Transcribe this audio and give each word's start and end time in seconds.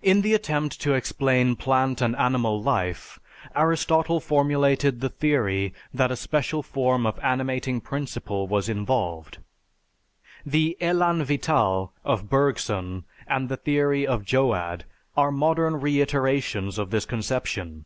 In 0.00 0.22
the 0.22 0.32
attempt 0.32 0.80
to 0.80 0.94
explain 0.94 1.54
plant 1.54 2.00
and 2.00 2.16
animal 2.16 2.62
life, 2.62 3.20
Aristotle 3.54 4.18
formulated 4.18 5.02
the 5.02 5.10
theory 5.10 5.74
that 5.92 6.10
a 6.10 6.16
special 6.16 6.62
form 6.62 7.04
of 7.04 7.18
animating 7.22 7.78
principle 7.82 8.48
was 8.48 8.70
involved. 8.70 9.36
The 10.46 10.78
"élan 10.80 11.24
vital" 11.24 11.92
of 12.06 12.30
Bergson 12.30 13.04
and 13.26 13.50
the 13.50 13.58
theory 13.58 14.06
of 14.06 14.24
Joad 14.24 14.86
are 15.14 15.30
modern 15.30 15.78
reiterations 15.78 16.78
of 16.78 16.88
this 16.88 17.04
conception. 17.04 17.84